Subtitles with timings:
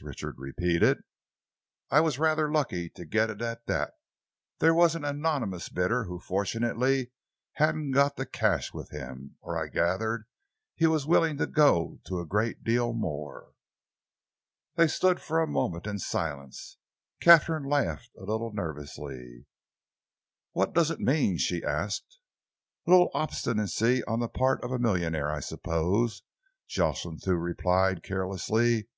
[0.00, 1.04] Richard repeated.
[1.90, 3.92] "I was rather lucky to get it at that.
[4.58, 7.12] There was an anonymous bidder who fortunately
[7.56, 10.26] hadn't got the cash with him, or I gathered that
[10.76, 13.52] he was willing to go to a great deal more."
[14.76, 16.78] They stood for a moment in silence.
[17.20, 19.44] Katharine laughed a little nervously.
[20.52, 22.18] "What does it mean?" she asked.
[22.86, 26.22] "A little obstinacy on the part of a millionaire, I suppose,"
[26.66, 28.88] Jocelyn Thew replied carelessly.